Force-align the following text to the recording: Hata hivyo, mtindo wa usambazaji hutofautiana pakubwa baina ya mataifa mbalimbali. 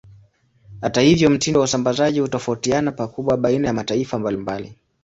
Hata 0.81 1.01
hivyo, 1.01 1.29
mtindo 1.29 1.59
wa 1.59 1.63
usambazaji 1.65 2.19
hutofautiana 2.19 2.91
pakubwa 2.91 3.37
baina 3.37 3.67
ya 3.67 3.73
mataifa 3.73 4.19
mbalimbali. 4.19 4.75